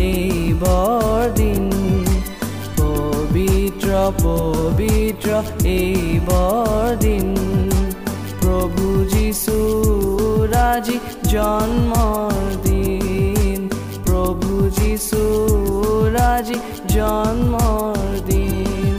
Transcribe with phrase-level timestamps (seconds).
[0.00, 1.64] এই বৰদিন
[2.78, 3.90] পবিত্ৰ
[4.22, 5.28] পবিত্ৰ
[5.64, 7.26] এই বৰদিন
[8.40, 8.84] প্ৰভু
[9.14, 9.56] যীশু
[10.52, 10.96] ৰাজি
[11.32, 13.60] জন্মৰ দিন।
[14.06, 15.22] প্ৰভু যীশু
[16.16, 16.58] ৰাজি
[16.94, 17.98] জন্মৰ
[18.30, 18.96] দিন।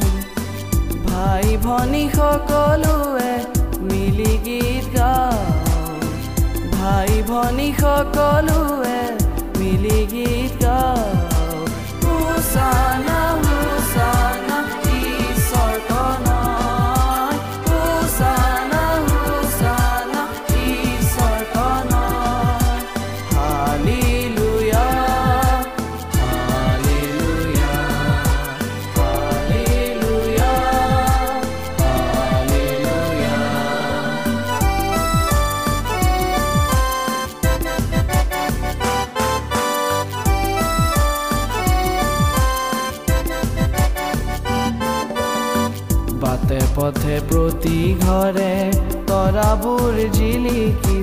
[1.07, 3.33] ভাই ভনী সকলোৱে
[3.89, 5.39] মিলি গীত গাওঁ
[6.73, 7.69] ভাই ভনী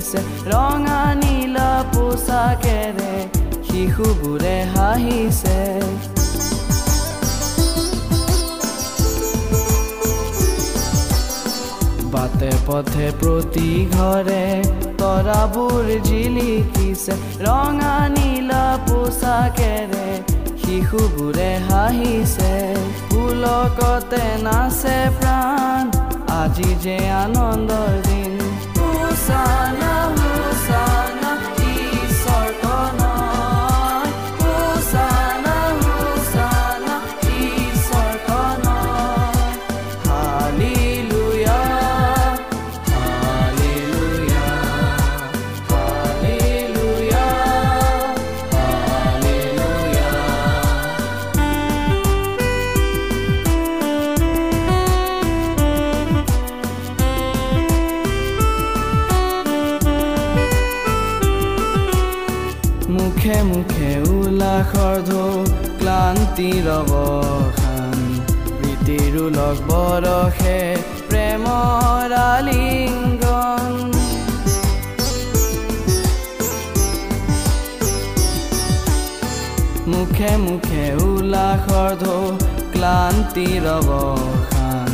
[0.07, 0.21] জিলিকিছে
[0.51, 3.15] ৰঙা নীলা পোচাকেৰে
[3.69, 5.59] শিশুবোৰে হাঁহিছে
[12.13, 14.45] বাটে পথে প্ৰতি ঘৰে
[15.01, 17.15] তৰাবোৰ জিলিকিছে
[17.47, 20.09] ৰঙা নীলা পোচাকেৰে
[20.63, 22.55] শিশুবোৰে হাঁহিছে
[23.11, 25.83] পুলকতে নাচে প্ৰাণ
[26.41, 28.26] আজি যে আনন্দৰ দিন।
[69.97, 70.61] বৰষে
[71.11, 73.75] প্ৰেমৰ আলিংগন
[79.93, 82.19] মুখে মুখে উল্লাসৰ ঢৌ
[82.75, 84.93] ক্লান্তিৰ অৱসান।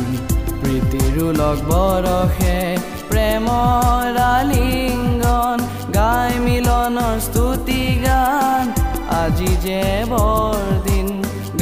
[0.61, 2.57] প্ৰীতিৰো লগ বৰষে
[3.11, 5.57] প্ৰেমৰ আলিংগন
[5.97, 8.65] গাই মিলনৰ স্তুতি গান।
[9.21, 9.83] আজি যে
[10.13, 11.07] বৰদিন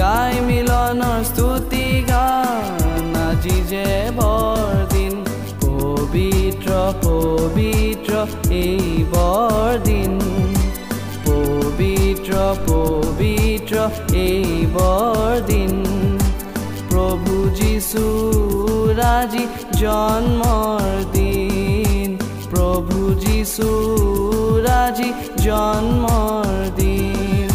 [0.01, 2.80] গাই মিলনৰ স্তুতি গান।
[3.71, 5.13] যে বৰদিন
[5.61, 6.71] পবিত্ৰ
[7.03, 8.11] পবিত্ৰ
[8.61, 10.11] এই বৰদিন
[11.25, 12.33] পবিত্ৰ
[12.67, 13.75] পবিত্ৰ
[14.23, 15.73] এই বৰদিন
[16.89, 18.03] প্ৰভু যীশু
[18.99, 19.45] ৰাজি
[19.81, 22.09] জন্মৰ দিন।
[22.51, 23.69] প্ৰভু যীশু
[24.67, 25.09] ৰাজি
[25.45, 27.49] জন্মৰ দিন।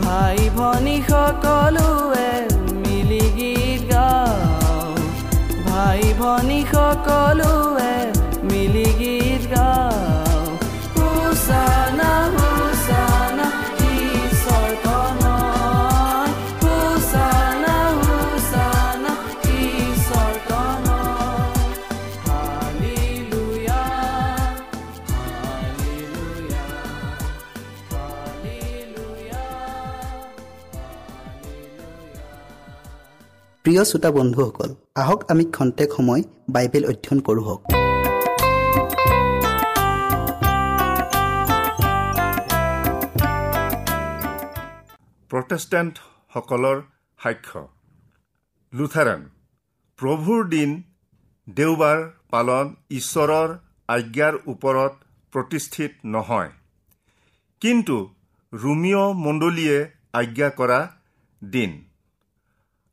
[0.00, 2.17] ভাই ভনী সকলোৱে
[33.68, 36.22] প্ৰিয় শ্ৰোতা বন্ধুসকল আহক আমি খন্তেক সময়
[36.54, 37.56] বাইবেল অধ্যয়ন কৰোঁ
[45.30, 46.78] প্ৰটেষ্টেণ্টসকলৰ
[47.22, 47.60] সাক্ষ্য।
[48.72, 49.22] লুথাৰান
[49.98, 50.70] প্ৰভুৰ দিন
[51.48, 51.98] দেওবাৰ
[52.30, 53.48] পালন ঈশ্বৰৰ
[53.88, 54.92] আজ্ঞাৰ ওপৰত
[55.32, 56.50] প্ৰতিষ্ঠিত নহয়।
[57.62, 57.96] কিন্তু
[58.52, 59.78] ৰোমিঅ মণ্ডলীয়ে
[60.12, 60.80] আজ্ঞা কৰা
[61.42, 61.87] দিন।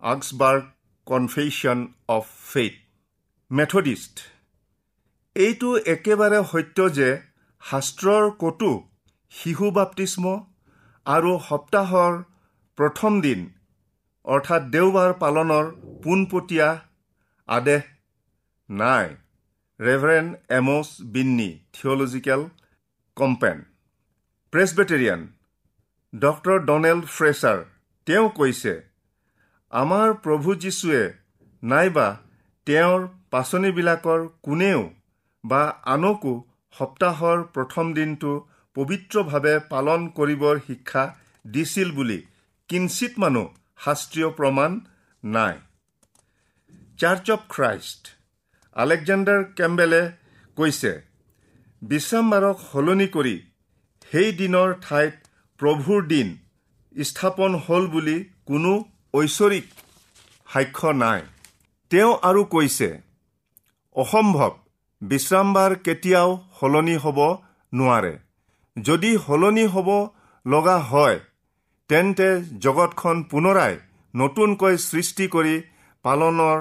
[0.06, 0.64] Augsburg
[1.08, 1.80] Confession
[2.16, 2.76] of Faith
[3.52, 4.16] Methodist
[5.36, 7.10] এইটো একেবাৰে সত্য যে
[7.62, 8.72] শাস্ত্ৰৰ ক'তো
[9.34, 10.36] শিশু বাপ্তিস্ম
[11.06, 12.14] আৰু সপ্তাহৰ
[12.78, 13.42] প্ৰথম দিন
[14.26, 15.66] অৰ্থাৎ দেওবাৰ পালনৰ
[16.04, 16.70] পোনপটীয়া
[17.50, 17.84] আদেশ
[18.70, 19.08] নাই।
[19.80, 22.42] Reverend Amos Binney theological
[23.18, 23.58] compend
[24.54, 25.22] Presbyterian
[26.14, 27.58] doctor Donald Fraser
[28.08, 28.74] তেওঁ কৈছে
[29.75, 31.03] আমাৰ প্ৰভু যীশুৱে
[31.63, 32.08] নাইবা
[32.67, 33.01] তেওঁৰ
[33.32, 34.82] পাচনিবিলাকৰ কোনেও
[35.44, 35.63] বা
[35.94, 36.34] আনকো
[36.75, 38.32] সপ্তাহৰ প্ৰথম দিনটো
[38.75, 41.03] পবিত্ৰভাৱে পালন কৰিবৰ শিক্ষা
[41.46, 42.20] দিছিল বুলি
[42.70, 43.51] কিঞ্চিত মানুহ
[43.86, 44.72] শাস্ত্ৰীয় প্ৰমাণ
[45.24, 45.55] নাই।
[47.00, 48.01] চাৰ্চ অৱ খ্ৰাইষ্ট
[48.75, 50.01] আলেকজেণ্ডাৰ কেম্বেলে
[50.58, 50.91] কৈছে
[51.82, 53.36] বিশ্ৰামবাৰক সলনি কৰি
[54.12, 55.15] সেই দিনৰ ঠাইত
[55.60, 56.27] প্ৰভুৰ দিন
[56.96, 58.17] স্থাপন হ'ল বুলি
[58.50, 58.74] কোনো
[59.17, 59.65] ঐশ্বৰিক
[60.53, 61.22] সাক্ষ্য নাই।
[61.91, 62.89] তেওঁ আৰু কৈছে
[63.95, 64.51] অসম্ভৱ
[65.01, 67.19] বিশ্ৰামবাৰ কেতিয়াও সলনি হ'ব
[67.74, 68.13] নোৱাৰে।
[68.77, 69.89] যদি সলনি হ'ব
[70.45, 71.17] লগা হয়
[71.89, 72.29] তেন্তে
[72.65, 73.74] জগতখন পুনৰাই
[74.13, 75.55] নতুনকৈ সৃষ্টি কৰি
[76.05, 76.57] পালনৰ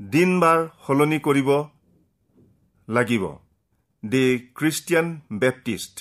[0.00, 1.50] দিনবাৰ সলনি কৰিব
[2.88, 3.24] লাগিব।
[4.02, 4.24] দি
[4.58, 5.06] খ্ৰীষ্টিয়ান
[5.40, 5.94] বেপ্টিষ্ট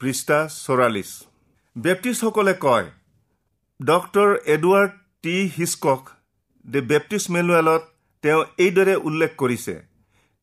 [0.00, 1.10] পৃষ্ঠা চৌৰাল্লিছ।
[1.76, 2.86] বেপ্টিষ্টসকলে কয়
[3.80, 4.92] doctor Edward
[5.24, 6.08] T Hiscox
[6.64, 7.82] the Baptist মেনুৱেলত
[8.24, 9.74] তেওঁ এইদৰে উল্লেখ কৰিছে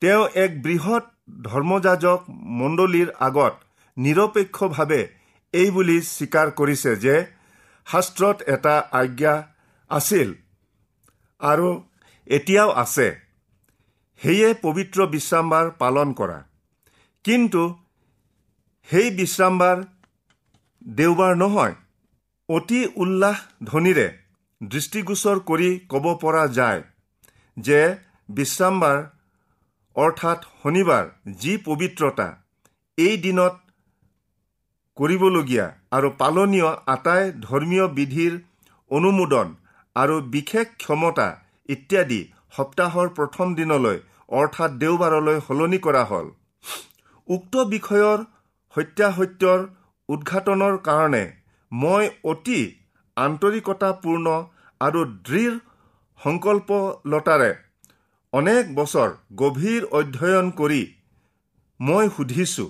[0.01, 1.03] তেওঁ এক বৃহৎ
[1.43, 2.19] ধৰ্মযাজক
[2.61, 3.53] মণ্ডলীৰ আগত
[3.97, 5.01] নিৰপেক্ষভাৱে
[5.53, 7.15] এই বুলি স্বীকাৰ কৰিছে যে
[7.87, 9.35] শাস্ত্ৰত এটা আজ্ঞা
[9.91, 10.29] আছিল
[11.41, 11.69] আৰু
[12.27, 13.07] এতিয়াও আছে।
[14.21, 16.39] সেয়ে পবিত্ৰ বিশ্ৰামবাৰ পালন কৰা।
[17.25, 17.63] কিন্তু
[18.89, 19.77] সেই বিশ্ৰামবাৰ
[20.97, 21.75] দেওবাৰ নহয়
[22.49, 23.39] অতি উল্লাস
[23.69, 24.03] ধ্বনিৰে
[24.61, 26.83] দৃষ্টিগোচৰ কৰি ক'ব পৰা যায়
[27.57, 27.79] যে
[28.29, 28.99] বিশ্ৰামবাৰ
[29.95, 31.09] অৰ্থাৎ শনিবাৰ
[31.41, 32.27] যি পবিত্ৰতা
[32.97, 33.55] এই দিনত
[34.97, 38.37] কৰিবলগীয়া আৰু পালনীয় আটাই ধৰ্মীয় বিধিৰ
[38.91, 39.51] অনুমোদন
[39.95, 41.27] আৰু বিশেষ ক্ষমতা
[41.69, 42.21] ইত্যাদি
[42.57, 43.99] সপ্তাহৰ প্ৰথম দিনলৈ
[44.39, 46.31] অৰ্থাৎ দেওবাৰলৈ সলনি কৰা হ'ল।
[47.27, 48.19] উক্ত বিষয়ৰ
[48.75, 49.59] সত্যাসত্যৰ
[50.09, 51.23] উদঘাটনৰ কাৰণে
[51.71, 52.59] মই অতি
[53.17, 54.27] আন্তৰিকতাপূৰ্ণ
[54.81, 55.53] আৰু দৃঢ়
[56.19, 57.51] সংকল্পলতাৰে
[58.33, 60.83] অনেক বছৰ গভীৰ অধ্যয়ন কৰি
[61.79, 62.65] মই সুধিছো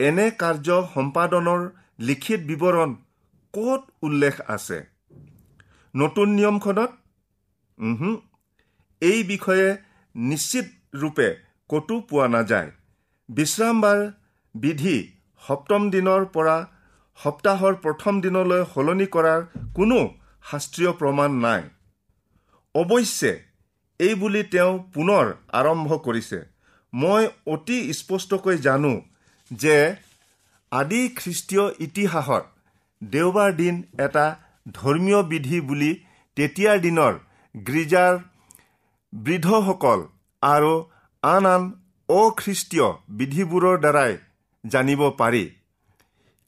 [0.00, 1.60] এনে কাৰ্য সম্পাদনৰ
[2.08, 2.94] লিখিত বিৱৰণ
[3.54, 4.78] ক'ত উল্লেখ আছে?
[5.94, 6.90] নতুন নিয়মখনত?
[9.02, 9.68] এই বিষয়ে
[10.14, 10.66] নিশ্চিত
[11.00, 11.28] ৰূপে
[11.70, 12.70] ক'তো পোৱা নাযায়।
[13.28, 14.00] বিশ্ৰামবাৰ
[14.54, 14.96] বিধি
[15.42, 16.56] সপ্তম দিনৰ পৰা
[17.18, 19.40] সপ্তাহৰ প্ৰথম দিনলৈ সলনি কৰাৰ
[19.76, 19.98] কোনো
[20.50, 21.62] শাস্ত্ৰীয় প্ৰমাণ নাই।
[22.74, 23.32] অৱশ্যে
[24.00, 25.24] এই বুলি তেওঁ পুনৰ
[25.60, 26.38] আৰম্ভ কৰিছে।
[26.92, 27.22] মই
[27.54, 28.92] অতি স্পষ্টকৈ জানো
[29.50, 29.76] যে
[30.72, 32.44] আদি খ্ৰীষ্টীয় ইতিহাসত
[33.02, 33.74] দেওবাৰ দিন
[34.06, 34.26] এটা
[34.74, 35.90] ধৰ্মীয় বিধি বুলি
[36.36, 37.12] তেতিয়াৰ দিনৰ
[37.54, 38.14] গীৰ্জাৰ
[39.12, 40.00] বৃদ্ধসকল
[40.42, 40.72] আৰু
[41.22, 41.62] আন আন
[42.08, 44.12] অখ্ৰীষ্টীয় বিধিবোৰৰ দ্বাৰাই
[44.64, 45.44] জানিব পাৰি।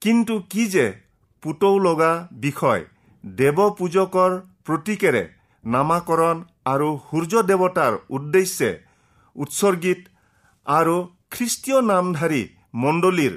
[0.07, 0.83] কিন্তু কি যে
[1.43, 2.11] পুতৌ লগা
[2.43, 2.83] বিষয়
[3.25, 4.37] দেৱ পূজকৰ
[4.67, 5.23] প্ৰতীকেৰে
[5.65, 8.71] নামাকৰণ আৰু সূৰ্য দেৱতাৰ উদ্দেশ্যে
[9.37, 10.01] উৎসৰ্গিত
[10.67, 10.95] আৰু
[11.33, 12.43] খ্ৰীষ্টীয় নামধাৰী
[12.85, 13.35] মণ্ডলীৰ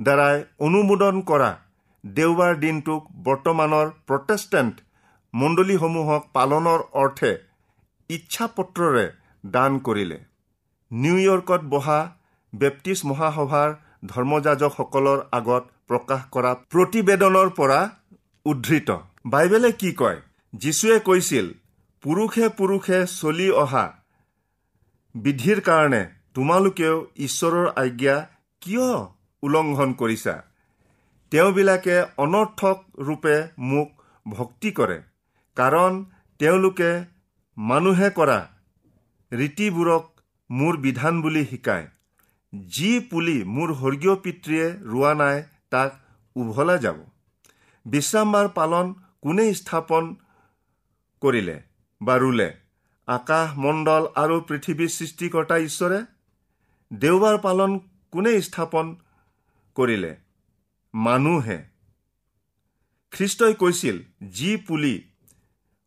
[0.00, 1.50] দ্বাৰাই অনুমোদন কৰা
[2.04, 4.74] দেওবাৰ দিনটোক বৰ্তমানৰ প্ৰটেষ্টেণ্ট
[5.34, 7.34] মণ্ডলীসমূহক পালনৰ অৰ্থে
[8.10, 9.06] ইচ্ছাপত্ৰৰে
[9.44, 10.18] দান কৰিলে।
[10.90, 12.00] নিউয়ৰ্কত বহা
[12.52, 13.68] বেপ্টিষ্ট মহাসভাৰ
[14.10, 17.80] ধৰ্মযাজকসকলৰ আগত প্ৰকাশ কৰা প্ৰতিবেদনৰ পৰা
[18.46, 18.90] উদ্ধৃত।
[19.26, 20.20] বাইবেলে কি কয়?
[20.52, 21.46] যীশুৱে কৈছিল
[22.04, 23.84] পুৰুষে পুৰুষে চলি অহা
[25.14, 26.02] বিধিৰ কাৰণে
[26.34, 26.96] তোমালোকেও
[27.26, 28.16] ঈশ্বৰৰ আজ্ঞা
[28.62, 28.88] কিয়
[29.42, 30.34] উলংঘন কৰিছা?
[31.32, 33.36] তেওঁবিলাকে অনৰ্থক ৰূপে
[33.70, 33.88] মোক
[34.26, 34.98] ভক্তি কৰে
[35.56, 35.92] কাৰণ
[36.40, 36.90] তেওঁলোকে
[37.56, 38.38] মানুহে কৰা
[39.32, 40.04] ৰীতিবোৰক
[40.50, 41.86] মোৰ বিধান বুলি শিকায়।
[42.72, 45.90] যি পুলি মোৰ স্বৰ্গীয় পিতৃয়ে ৰোৱা নাই তাক
[46.36, 46.98] উভলা যাব।
[47.86, 50.04] বিশ্ৰামবাৰ পালন কোনে স্থাপন
[51.22, 51.56] কৰিলে
[52.00, 52.48] বা ৰুলে?
[53.08, 56.00] আকাশ মণ্ডল আৰু পৃথিৱীৰ সৃষ্টিকৰ্তা ঈশ্বৰে?
[56.90, 57.78] দেওবাৰ পালন
[58.12, 58.96] কোনে স্থাপন
[59.76, 60.12] কৰিলে?
[60.94, 61.58] মানুহে।
[63.12, 63.96] খ্ৰীষ্টই কৈছিল
[64.30, 64.94] যি পুলি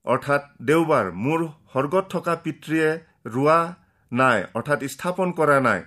[0.06, 2.90] অৰ্থাৎ দেওবাৰ মোৰ স্বৰ্গত থকা পিতৃয়ে
[3.26, 3.60] ৰোৱা
[4.12, 5.82] নাই অৰ্থাৎ স্থাপন কৰা নাই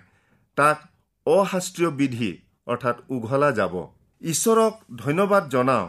[0.59, 0.79] তাক
[1.27, 2.31] অশাস্ত্ৰীয় বিধি
[2.69, 3.75] অৰ্থাৎ উঘলা যাব।
[4.23, 5.87] ঈশ্বৰক ধন্যবাদ জনাওঁ।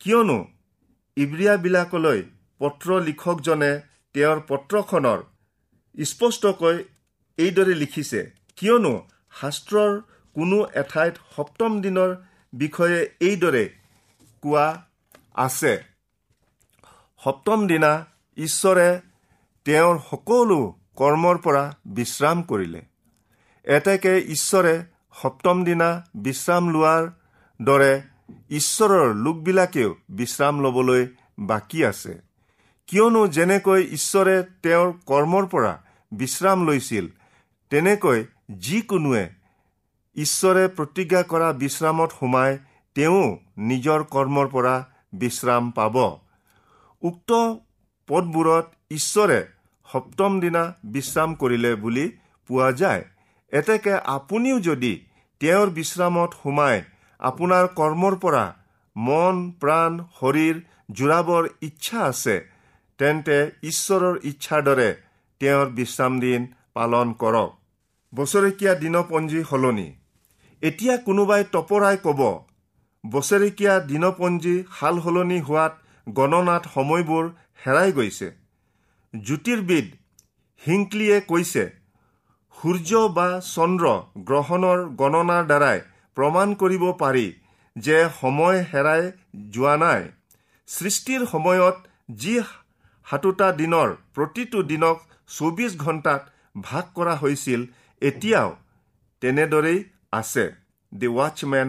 [0.00, 0.38] কিয়নো
[1.16, 2.20] ইব্ৰিয়াবিলাকলৈ
[2.60, 3.72] পত্ৰ লিখকজনে
[4.14, 5.20] তেওঁৰ পত্ৰখনৰ
[6.04, 6.76] স্পষ্টকৈ
[7.38, 8.20] এইদৰে লিখিছে
[8.58, 8.94] কিয়নো
[9.40, 9.92] শাস্ত্ৰৰ
[10.36, 12.10] কোনো এঠাইত সপ্তম দিনৰ
[12.52, 13.64] বিষয়ে এইদৰে
[14.42, 14.66] কোৱা
[15.34, 15.74] আছে
[17.22, 17.92] সপ্তম দিনা
[18.38, 18.88] ঈশ্বৰে
[19.66, 20.58] তেওঁৰ সকলো
[20.96, 21.64] কৰ্মৰ পৰা
[21.96, 22.80] বিশ্ৰাম কৰিলে।
[23.64, 24.74] এতেকে ঈশ্বৰে
[25.22, 27.04] সপ্তম দিনা বিশ্ৰাম লোৱাৰ
[27.60, 27.92] দৰে
[28.50, 31.02] ঈশ্বৰৰ লোকবিলাকেও বিশ্ৰাম ল'বলৈ
[31.38, 32.12] বাকী আছে।
[32.88, 35.72] কিয়নো যেনেকৈ ঈশ্বৰে তেওঁৰ কৰ্মৰ পৰা
[36.12, 37.06] বিশ্ৰাম লৈছিল
[37.70, 39.24] তেনেকৈ যিকোনোৱে
[40.16, 42.58] ঈশ্বৰে প্ৰতিজ্ঞা কৰা বিশ্ৰামত সোমাই
[42.96, 43.24] তেওঁ
[43.58, 44.74] নিজৰ কৰ্মৰ পৰা
[45.12, 45.96] বিশ্ৰাম পাব।
[47.02, 47.30] উক্ত
[48.08, 49.40] পদবোৰত ঈশ্বৰে
[49.88, 52.06] সপ্তম দিনা বিশ্ৰাম কৰিলে বুলি
[52.50, 53.04] পোৱা যায়।
[53.52, 54.92] এতেকে আপুনিও যদি
[55.40, 56.76] তেওঁৰ বিশ্ৰামত সোমাই
[57.20, 58.44] আপোনাৰ কৰ্মৰ পৰা
[58.96, 60.56] মন প্ৰাণ শৰীৰ
[60.98, 62.36] জোৰাবৰ ইচ্ছা আছে
[62.98, 63.36] তেন্তে
[63.70, 64.88] ঈশ্বৰৰ ইচ্ছাৰ দৰে
[65.40, 67.50] তেওঁৰ বিশ্ৰাম দিন পালন কৰক।
[68.12, 69.88] বছৰেকীয়া দিনপঞ্জী সলনি।
[70.62, 72.20] এতিয়া কোনোবাই তপৰাই ক'ব
[73.04, 75.72] বছৰেকীয়া দিনপঞ্জী সাল সলনি হোৱাত
[76.06, 77.24] গণনাত সময়বোৰ
[77.64, 78.28] হেৰাই গৈছে।
[79.14, 79.86] জ্যোতিৰ্বিদ
[80.62, 81.64] হিংক্লিয়ে কৈছে
[82.58, 83.90] সূৰ্য বা চন্দ্ৰ
[84.28, 85.78] গ্ৰহণৰ গণনাৰ দ্বাৰাই
[86.16, 87.26] প্ৰমাণ কৰিব পাৰি
[87.76, 89.02] যে সময় হেৰাই
[89.56, 90.02] যোৱা নাই।
[90.68, 91.76] সৃষ্টিৰ সময়ত
[92.22, 92.34] যি
[93.06, 94.96] সাতোটা দিনৰ প্ৰতিটো দিনক
[95.36, 96.22] চৌবিছ ঘণ্টাত
[96.62, 97.60] ভাগ কৰা হৈছিল
[98.02, 98.50] এতিয়াও
[99.22, 99.78] তেনেদৰেই
[100.12, 100.44] আছে।
[100.92, 101.68] The Watchman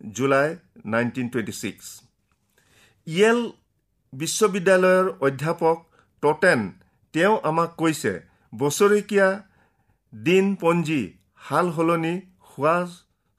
[0.00, 0.48] July
[0.92, 1.86] nineteen twenty six.
[3.06, 3.40] Yale
[4.12, 5.76] বিশ্ববিদ্যালয়ৰ অধ্যাপক
[6.22, 6.60] টটেন
[7.14, 8.12] তেওঁ আমাক কৈছে
[8.52, 9.28] বছৰেকীয়া
[10.12, 11.02] দিনপঞ্জী
[11.46, 12.14] সাল সলনি
[12.50, 12.76] হোৱা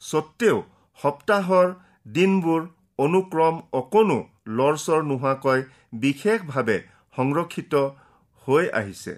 [0.02, 0.58] স্বত্তেও
[1.00, 1.68] সপ্তাহৰ
[2.16, 2.62] দিনবোৰ
[3.00, 4.20] অনুক্ৰম অকণো
[4.58, 5.60] লৰচৰ নোহোৱাকৈ
[6.04, 6.78] বিশেষভাৱে
[7.18, 7.74] সংৰক্ষিত
[8.48, 9.14] হৈ আহিছে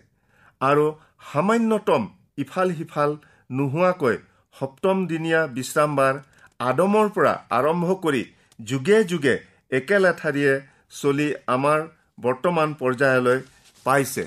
[0.62, 0.86] আৰু
[1.30, 2.04] সামান্যতম
[2.44, 3.12] ইফাল সিফাল
[3.50, 4.18] নোহোৱাকৈ
[4.56, 6.16] সপ্তম দিনীয়া বিশ্ৰামবাৰ
[6.60, 8.24] আদমৰ পৰা আৰম্ভ কৰি
[8.60, 9.36] যুগে যুগে
[9.78, 10.54] একে লেঠাৰিয়ে
[11.02, 11.80] চলি আমাৰ
[12.26, 13.38] বৰ্তমান পৰ্যায়লৈ
[13.86, 14.26] পাইছে।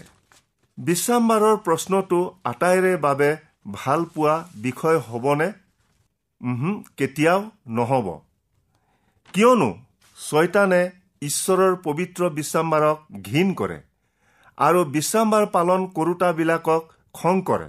[0.79, 3.31] বিশ্ৰামবাৰৰ প্ৰশ্নটো আটাইৰে বাবে
[3.73, 5.49] ভাল পোৱা বিষয় হ'বনে?
[6.97, 8.07] কেতিয়াও নহ'ব।
[9.35, 9.71] কিয়নো
[10.19, 10.83] ছয়তানে
[11.23, 13.79] ঈশ্বৰৰ পবিত্ৰ বিশ্ৰামবাৰক ঘীন কৰে
[14.59, 16.83] আৰু বিশ্ৰামবাৰ পালন কৰোতাবিলাকক
[17.15, 17.69] খং কৰে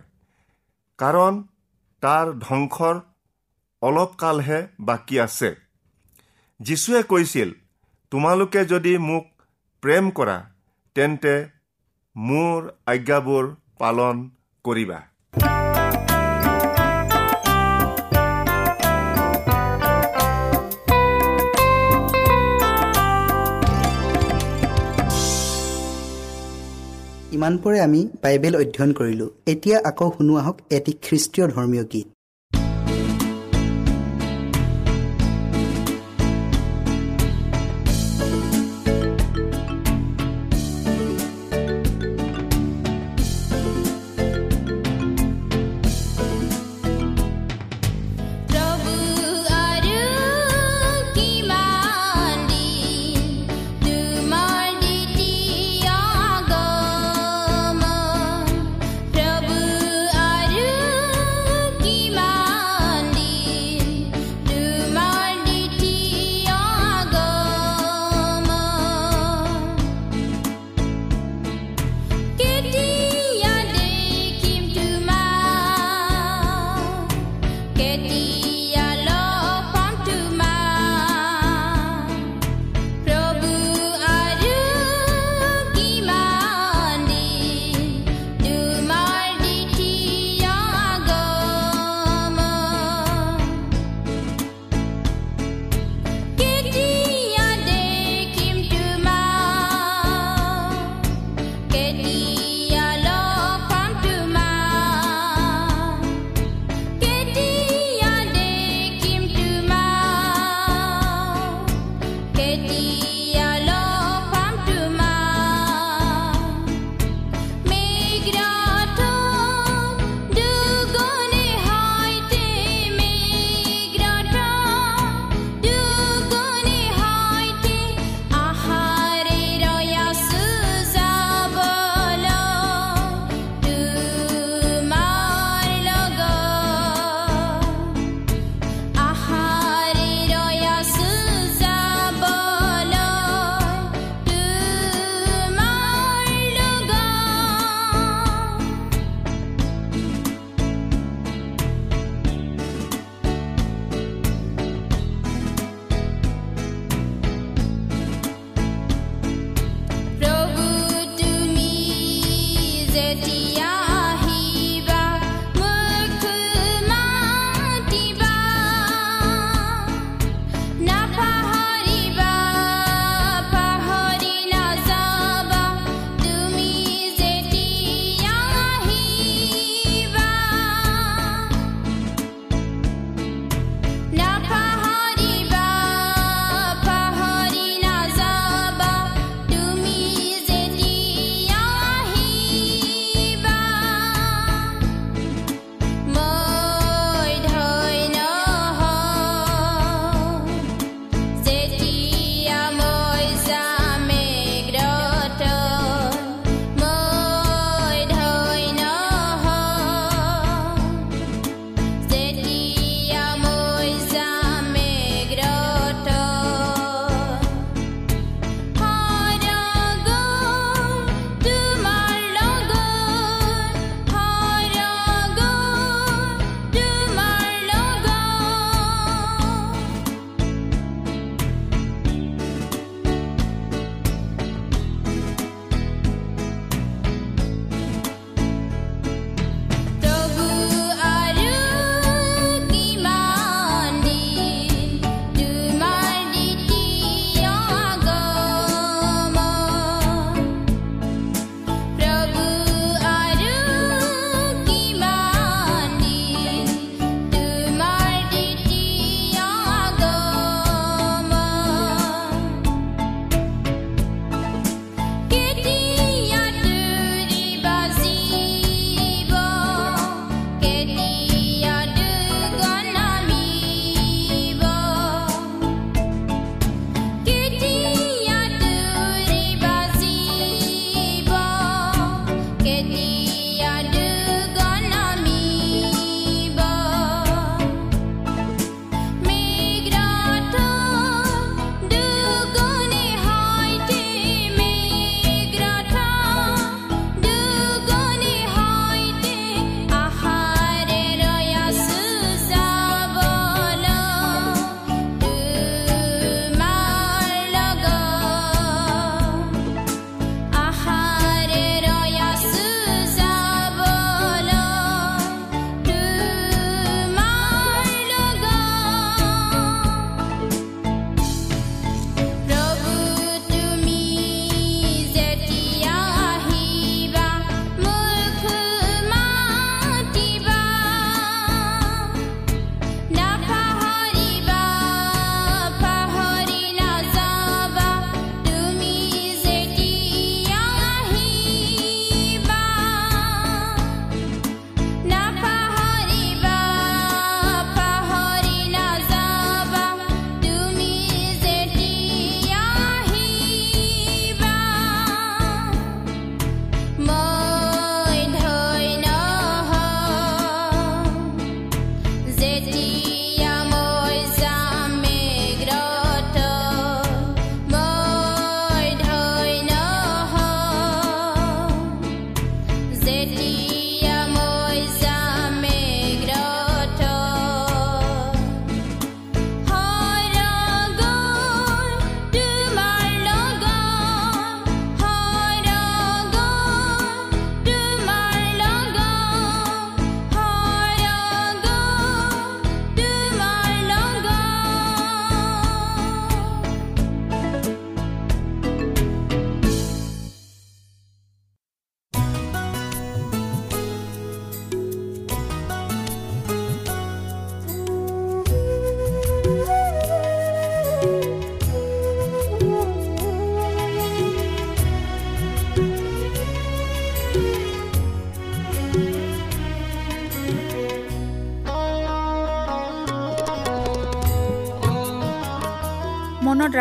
[0.99, 1.33] কাৰণ
[2.03, 2.95] তাৰ ধ্বংসৰ
[3.81, 5.49] অলপ কালহে বাকী আছে।
[6.59, 7.49] যীশুৱে কৈছিল
[8.11, 9.25] তোমালোকে যদি মোক
[9.83, 10.37] প্ৰেম কৰা
[10.95, 11.33] তেন্তে
[12.15, 13.45] মোৰ আজ্ঞাবোৰ
[13.79, 14.19] পালন
[14.65, 14.97] কৰিবা।
[27.35, 32.12] ইমানপৰে আমি বাইবেল অধ্যয়ন কৰিলোঁ। এতিয়া আকৌ শুনো আহক এটি খ্ৰীষ্টীয় ধৰ্মীয় গীত।